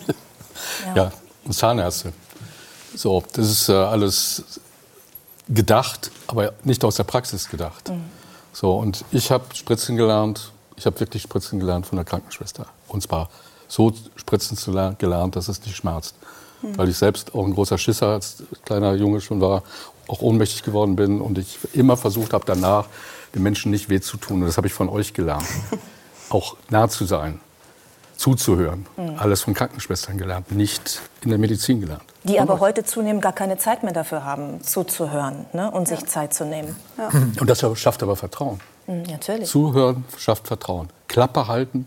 ja. 0.94 1.12
und 1.44 1.52
Zahnärzte. 1.52 2.12
So, 2.94 3.24
das 3.32 3.50
ist 3.50 3.68
äh, 3.70 3.72
alles 3.72 4.60
gedacht, 5.48 6.10
aber 6.26 6.52
nicht 6.64 6.84
aus 6.84 6.96
der 6.96 7.04
Praxis 7.04 7.48
gedacht. 7.48 7.88
Mhm. 7.88 8.04
So, 8.52 8.76
und 8.76 9.04
ich 9.10 9.30
habe 9.30 9.44
Spritzen 9.54 9.96
gelernt 9.96 10.52
ich 10.76 10.86
habe 10.86 10.98
wirklich 11.00 11.22
Spritzen 11.22 11.60
gelernt 11.60 11.86
von 11.86 11.96
der 11.96 12.04
Krankenschwester. 12.04 12.66
Und 12.88 13.02
zwar 13.02 13.28
so 13.68 13.92
Spritzen 14.16 14.56
zu 14.56 14.72
lernen, 14.72 14.96
gelernt, 14.98 15.36
dass 15.36 15.48
es 15.48 15.60
nicht 15.62 15.76
schmerzt. 15.76 16.14
Mhm. 16.62 16.78
Weil 16.78 16.88
ich 16.88 16.96
selbst 16.96 17.34
auch 17.34 17.44
ein 17.44 17.54
großer 17.54 17.78
Schisser 17.78 18.08
als 18.08 18.42
kleiner 18.64 18.94
Junge 18.94 19.20
schon 19.20 19.40
war, 19.40 19.62
auch 20.08 20.20
ohnmächtig 20.20 20.62
geworden 20.62 20.96
bin 20.96 21.20
und 21.20 21.38
ich 21.38 21.58
immer 21.72 21.96
versucht 21.96 22.32
habe, 22.32 22.44
danach 22.46 22.86
den 23.34 23.42
Menschen 23.42 23.70
nicht 23.70 23.88
weh 23.88 24.00
zu 24.00 24.16
tun. 24.16 24.40
Und 24.40 24.46
das 24.46 24.56
habe 24.56 24.66
ich 24.66 24.72
von 24.72 24.88
euch 24.88 25.14
gelernt. 25.14 25.46
auch 26.30 26.56
nah 26.70 26.88
zu 26.88 27.04
sein, 27.04 27.40
zuzuhören. 28.16 28.86
Mhm. 28.96 29.18
Alles 29.18 29.42
von 29.42 29.54
Krankenschwestern 29.54 30.18
gelernt, 30.18 30.52
nicht 30.52 31.00
in 31.22 31.30
der 31.30 31.38
Medizin 31.38 31.80
gelernt. 31.80 32.02
Die 32.24 32.40
aber 32.40 32.60
heute 32.60 32.84
zunehmend 32.84 33.22
gar 33.22 33.32
keine 33.32 33.58
Zeit 33.58 33.82
mehr 33.82 33.92
dafür 33.92 34.24
haben, 34.24 34.62
zuzuhören 34.62 35.46
ne? 35.52 35.70
und 35.70 35.88
ja. 35.88 35.96
sich 35.96 36.06
Zeit 36.06 36.32
zu 36.32 36.44
nehmen. 36.44 36.74
Ja. 36.96 37.10
Und 37.40 37.48
das 37.48 37.64
schafft 37.78 38.02
aber 38.02 38.16
Vertrauen. 38.16 38.60
Mhm, 38.86 39.02
natürlich. 39.02 39.48
Zuhören 39.48 40.04
schafft 40.18 40.46
Vertrauen. 40.46 40.88
Klappe 41.08 41.46
halten, 41.46 41.86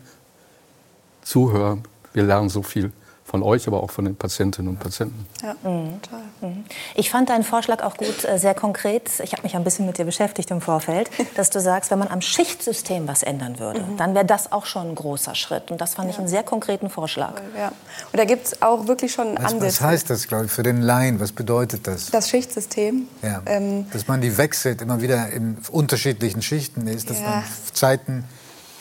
zuhören. 1.22 1.84
Wir 2.14 2.24
lernen 2.24 2.50
so 2.50 2.64
viel 2.64 2.92
von 3.28 3.44
euch, 3.44 3.68
aber 3.68 3.84
auch 3.84 3.92
von 3.92 4.06
den 4.06 4.16
Patientinnen 4.16 4.70
und 4.72 4.80
Patienten. 4.80 5.28
Ja, 5.44 5.54
mhm. 5.70 6.02
total. 6.02 6.22
Mhm. 6.40 6.64
Ich 6.96 7.10
fand 7.10 7.28
deinen 7.28 7.44
Vorschlag 7.44 7.84
auch 7.84 7.98
gut, 7.98 8.24
äh, 8.24 8.40
sehr 8.40 8.54
konkret. 8.54 9.20
Ich 9.22 9.34
habe 9.34 9.44
mich 9.44 9.54
ein 9.54 9.66
bisschen 9.66 9.86
mit 9.86 9.98
dir 9.98 10.06
beschäftigt 10.06 10.50
im 10.50 10.62
Vorfeld, 10.62 11.10
dass 11.36 11.50
du 11.50 11.60
sagst, 11.60 11.92
wenn 11.92 12.00
man 12.00 12.08
am 12.08 12.22
Schichtsystem 12.22 13.06
was 13.06 13.24
ändern 13.24 13.60
würde, 13.60 13.82
mhm. 13.82 13.98
dann 13.98 14.16
wäre 14.16 14.24
das 14.24 14.54
auch 14.54 14.66
schon 14.66 14.88
ein 14.88 14.96
großer 14.96 15.36
Schritt. 15.36 15.72
Und 15.72 15.82
das 15.82 15.96
fand 15.96 16.08
ja. 16.08 16.14
ich 16.14 16.20
einen 16.20 16.30
sehr 16.30 16.44
konkreten 16.44 16.90
Vorschlag. 16.90 17.34
Ja. 17.58 17.68
Und 17.68 18.18
da 18.18 18.24
gibt 18.24 18.48
es 18.48 18.62
auch 18.62 18.88
wirklich 18.88 19.12
schon 19.12 19.36
was, 19.36 19.52
Ansätze. 19.52 19.66
Was 19.66 19.82
heißt 19.82 20.10
das, 20.10 20.28
glaube 20.30 20.46
ich, 20.46 20.52
für 20.52 20.64
den 20.64 20.82
Laien? 20.82 21.20
Was 21.20 21.34
bedeutet 21.34 21.86
das? 21.86 22.10
Das 22.10 22.30
Schichtsystem. 22.30 23.10
Ja. 23.22 23.42
Ähm, 23.46 23.92
dass 23.92 24.08
man 24.08 24.22
die 24.22 24.38
wechselt, 24.38 24.82
immer 24.82 25.02
wieder 25.02 25.30
in 25.32 25.58
unterschiedlichen 25.70 26.42
Schichten 26.42 26.88
ist, 26.88 27.10
dass 27.10 27.20
man 27.20 27.44
Zeiten 27.74 28.24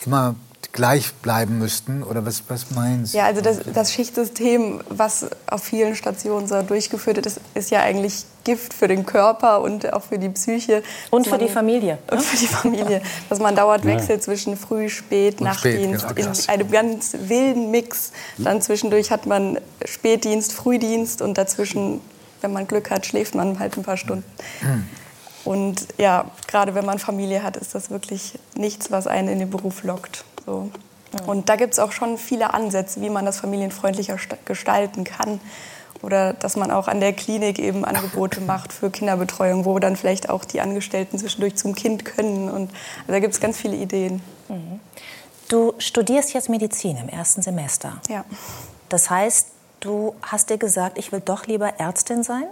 immer 0.05 0.35
gleich 0.77 1.13
bleiben 1.13 1.57
müssten? 1.59 2.03
Oder 2.03 2.25
was, 2.25 2.43
was 2.47 2.71
meinen 2.71 3.05
Sie? 3.05 3.17
Ja, 3.17 3.25
also 3.25 3.41
das, 3.41 3.59
das, 3.73 3.91
Schichtsystem, 3.91 4.81
was 4.89 5.27
auf 5.47 5.63
vielen 5.63 5.95
Stationen 5.95 6.47
so 6.47 6.61
durchgeführt 6.61 7.17
wird, 7.17 7.25
ist, 7.25 7.39
ist 7.55 7.71
ja 7.71 7.81
eigentlich 7.81 8.25
Gift 8.43 8.73
für 8.73 8.87
den 8.87 9.05
Körper 9.05 9.61
und 9.61 9.91
auch 9.91 10.03
für 10.03 10.19
die 10.19 10.29
Psyche. 10.29 10.83
Und 11.09 11.25
für 11.25 11.31
man, 11.31 11.39
die 11.39 11.49
Familie. 11.49 11.97
Und 12.11 12.21
für 12.21 12.37
die 12.37 12.47
Familie. 12.47 13.01
Dass 13.29 13.39
man 13.39 13.55
dauernd 13.55 13.85
wechselt 13.85 14.23
zwischen 14.23 14.55
Früh-, 14.55 14.89
Spät-, 14.89 15.41
Nachtdienst 15.41 16.01
spät, 16.01 16.15
genau, 16.15 16.31
in 16.31 16.49
einem 16.49 16.71
ganz 16.71 17.15
wilden 17.19 17.71
Mix. 17.71 18.11
Dann 18.37 18.61
zwischendurch 18.61 19.11
hat 19.11 19.25
man 19.25 19.59
Spätdienst, 19.83 20.53
Frühdienst 20.53 21.21
und 21.21 21.37
dazwischen, 21.37 22.01
wenn 22.41 22.53
man 22.53 22.67
Glück 22.67 22.89
hat, 22.89 23.05
schläft 23.05 23.35
man 23.35 23.59
halt 23.59 23.77
ein 23.77 23.83
paar 23.83 23.97
Stunden. 23.97 24.23
Mhm. 24.61 24.87
Und 25.43 25.87
ja, 25.97 26.29
gerade 26.47 26.75
wenn 26.75 26.85
man 26.85 26.99
Familie 26.99 27.41
hat, 27.41 27.57
ist 27.57 27.73
das 27.73 27.89
wirklich 27.89 28.37
nichts, 28.55 28.91
was 28.91 29.07
einen 29.07 29.29
in 29.29 29.39
den 29.39 29.49
Beruf 29.49 29.83
lockt. 29.83 30.25
So. 30.47 30.71
Und 31.25 31.49
da 31.49 31.55
gibt 31.55 31.73
es 31.73 31.79
auch 31.79 31.91
schon 31.91 32.17
viele 32.17 32.53
Ansätze, 32.53 33.01
wie 33.01 33.09
man 33.09 33.25
das 33.25 33.39
familienfreundlicher 33.39 34.17
gestalten 34.45 35.03
kann. 35.03 35.39
Oder 36.01 36.33
dass 36.33 36.55
man 36.55 36.71
auch 36.71 36.87
an 36.87 36.99
der 36.99 37.13
Klinik 37.13 37.59
eben 37.59 37.83
Angebote 37.83 38.41
macht 38.47 38.73
für 38.73 38.89
Kinderbetreuung, 38.89 39.65
wo 39.65 39.77
dann 39.79 39.95
vielleicht 39.95 40.29
auch 40.29 40.45
die 40.45 40.61
Angestellten 40.61 41.17
zwischendurch 41.19 41.55
zum 41.55 41.75
Kind 41.75 42.05
können. 42.05 42.49
Und 42.49 42.71
also 43.01 43.11
da 43.11 43.19
gibt 43.19 43.33
es 43.33 43.39
ganz 43.39 43.57
viele 43.57 43.75
Ideen. 43.75 44.21
Mhm. 44.47 44.79
Du 45.49 45.73
studierst 45.79 46.33
jetzt 46.33 46.49
Medizin 46.49 46.97
im 46.97 47.09
ersten 47.09 47.41
Semester. 47.41 48.01
Ja. 48.09 48.25
Das 48.89 49.09
heißt, 49.09 49.47
du 49.79 50.15
hast 50.21 50.49
dir 50.49 50.57
gesagt, 50.57 50.97
ich 50.97 51.11
will 51.11 51.21
doch 51.21 51.45
lieber 51.45 51.79
Ärztin 51.79 52.23
sein? 52.23 52.45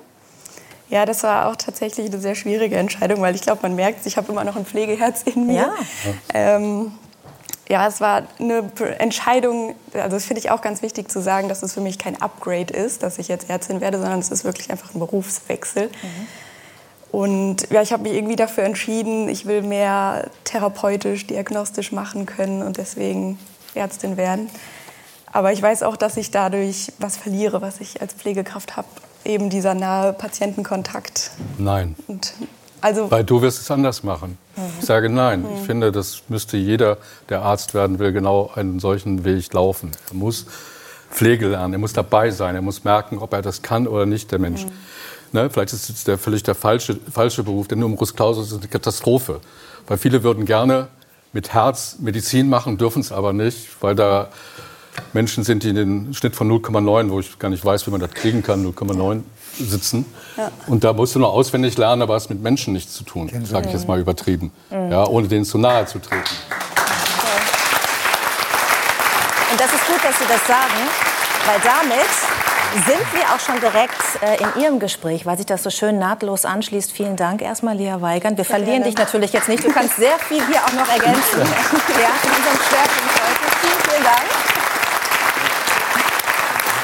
Ja, 0.90 1.06
das 1.06 1.24
war 1.24 1.48
auch 1.48 1.56
tatsächlich 1.56 2.08
eine 2.08 2.20
sehr 2.20 2.36
schwierige 2.36 2.78
Entscheidung, 2.78 3.20
weil 3.22 3.36
ich 3.36 3.42
glaube, 3.42 3.64
man 3.64 3.76
merkt, 3.76 4.06
ich 4.06 4.18
habe 4.18 4.32
immer 4.32 4.44
noch 4.44 4.56
ein 4.56 4.66
Pflegeherz 4.66 5.24
in 5.24 5.48
mir. 5.48 5.56
Ja. 5.56 5.74
Ähm, 6.34 6.92
ja, 7.68 7.88
es 7.88 8.00
war 8.00 8.24
eine 8.40 8.70
Entscheidung, 9.00 9.76
also 9.94 10.16
das 10.16 10.26
finde 10.26 10.40
ich 10.40 10.52
auch 10.52 10.62
ganz 10.62 10.82
wichtig 10.82 11.10
zu 11.10 11.22
sagen, 11.22 11.50
dass 11.50 11.64
es 11.64 11.74
für 11.74 11.82
mich 11.82 11.98
kein 11.98 12.22
Upgrade 12.22 12.74
ist, 12.74 13.02
dass 13.02 13.18
ich 13.18 13.28
jetzt 13.28 13.50
Ärztin 13.50 13.82
werde, 13.82 14.00
sondern 14.00 14.20
es 14.20 14.30
ist 14.30 14.44
wirklich 14.44 14.70
einfach 14.70 14.94
ein 14.94 15.00
Berufswechsel. 15.00 15.88
Mhm. 15.88 16.28
Und 17.12 17.72
ja, 17.72 17.82
ich 17.82 17.94
habe 17.94 18.04
mich 18.04 18.14
irgendwie 18.14 18.36
dafür 18.36 18.66
entschieden, 18.66 19.30
ich 19.30 19.46
will 19.46 19.62
mehr 19.62 20.30
therapeutisch, 20.44 21.26
diagnostisch 21.26 21.92
machen 21.92 22.26
können 22.26 22.62
und 22.62 22.78
deswegen 22.78 23.40
Ärztin 23.74 24.18
werden. 24.18 24.50
Aber 25.32 25.52
ich 25.52 25.62
weiß 25.62 25.84
auch, 25.84 25.98
dass 25.98 26.18
ich 26.18 26.32
dadurch 26.32 26.92
was 27.00 27.18
verliere, 27.18 27.62
was 27.62 27.80
ich 27.82 28.02
als 28.02 28.14
Pflegekraft 28.14 28.78
habe. 28.78 28.88
Eben 29.24 29.50
dieser 29.50 29.74
nahe 29.74 30.14
Patientenkontakt. 30.14 31.32
Nein. 31.58 31.96
Und 32.08 32.34
also 32.82 33.10
Weil 33.10 33.24
du 33.24 33.42
wirst 33.42 33.62
es 33.62 33.72
anders 33.72 34.04
machen. 34.04 34.38
Mhm. 34.56 34.62
Ich 34.80 34.86
sage 34.86 35.10
nein. 35.10 35.46
Ich 35.56 35.66
finde, 35.66 35.92
das 35.92 36.24
müsste 36.30 36.58
jeder, 36.58 36.98
der 37.30 37.42
Arzt 37.42 37.74
werden 37.74 38.00
will, 38.00 38.12
genau 38.12 38.52
einen 38.56 38.80
solchen 38.80 39.24
Weg 39.26 39.54
laufen. 39.54 39.92
Er 40.10 40.16
muss 40.16 40.46
Pflege 41.12 41.48
lernen, 41.48 41.74
er 41.74 41.80
muss 41.80 41.94
dabei 41.94 42.30
sein, 42.32 42.56
er 42.56 42.62
muss 42.62 42.84
merken, 42.84 43.20
ob 43.20 43.34
er 43.34 43.42
das 43.42 43.62
kann 43.62 43.88
oder 43.88 44.06
nicht, 44.06 44.32
der 44.32 44.40
Mensch. 44.40 44.66
Mhm. 44.66 44.72
Ne, 45.32 45.50
vielleicht 45.50 45.74
ist 45.74 45.90
es 45.90 46.04
der, 46.04 46.18
völlig 46.18 46.44
der 46.44 46.56
falsche, 46.56 46.98
falsche 47.12 47.44
Beruf. 47.44 47.68
Der 47.68 47.78
Numerus 47.78 48.16
Clausus 48.16 48.52
ist 48.52 48.60
eine 48.60 48.68
Katastrophe. 48.68 49.42
Weil 49.88 49.98
viele 49.98 50.24
würden 50.24 50.46
gerne 50.46 50.88
mit 51.34 51.54
Herz 51.54 51.98
Medizin 52.00 52.50
machen, 52.50 52.78
dürfen 52.78 53.02
es 53.02 53.12
aber 53.12 53.34
nicht, 53.34 53.68
weil 53.82 53.96
da 53.96 54.30
Menschen 55.14 55.44
sind, 55.44 55.64
die 55.64 55.74
den 55.74 56.14
Schnitt 56.14 56.36
von 56.36 56.52
0,9, 56.52 57.10
wo 57.10 57.20
ich 57.20 57.40
gar 57.40 57.50
nicht 57.50 57.64
weiß, 57.64 57.88
wie 57.88 57.92
man 57.92 58.02
das 58.02 58.12
kriegen 58.12 58.44
kann, 58.44 58.66
0,9 58.66 59.22
sitzen. 59.58 60.06
Ja. 60.38 60.52
Und 60.68 60.84
da 60.84 60.94
musst 60.94 61.16
du 61.16 61.20
nur 61.20 61.32
auswendig 61.32 61.78
lernen, 61.78 62.02
aber 62.02 62.16
es 62.16 62.30
mit 62.30 62.42
Menschen 62.42 62.74
nichts 62.74 62.94
zu 62.94 63.04
tun, 63.04 63.30
sage 63.46 63.68
ich 63.68 63.74
jetzt 63.74 63.88
mal 63.88 64.00
übertrieben, 64.00 64.52
mhm. 64.70 64.92
ja, 64.92 65.08
ohne 65.08 65.28
denen 65.28 65.46
zu 65.46 65.58
nahe 65.58 65.86
zu 65.86 66.00
treten. 66.00 66.24
Und 69.52 69.62
das 69.62 69.74
ist 69.74 69.88
gut, 69.88 70.04
dass 70.04 70.18
Sie 70.20 70.26
das 70.28 70.46
sagen, 70.48 70.74
weil 71.46 71.60
damit 71.64 72.10
sind 72.84 73.14
wir 73.14 73.34
auch 73.34 73.40
schon 73.40 73.60
direkt 73.62 74.02
äh, 74.22 74.44
in 74.44 74.62
Ihrem 74.62 74.80
Gespräch, 74.80 75.26
weil 75.26 75.38
sich 75.38 75.46
das 75.46 75.64
so 75.64 75.70
schön 75.70 75.98
nahtlos 75.98 76.44
anschließt. 76.44 76.92
Vielen 76.92 77.16
Dank 77.16 77.42
erstmal, 77.42 77.78
Lea 77.78 77.96
Weigand. 78.00 78.38
Wir 78.38 78.44
verlieren 78.44 78.84
gerne. 78.84 78.86
dich 78.86 78.98
natürlich 78.98 79.32
jetzt 79.32 79.48
nicht. 79.48 79.64
Du 79.64 79.72
kannst 79.72 79.96
sehr 79.96 80.20
viel 80.20 80.46
hier 80.46 80.58
auch 80.58 80.74
noch 80.74 80.90
ergänzen 80.90 81.40
ja, 81.40 82.12
in 82.22 82.32
unserem 82.36 82.60
Schwerpunkt 82.68 83.14
heute. 83.14 83.58
Vielen, 83.62 83.82
vielen 83.90 84.04
Dank. 84.04 84.55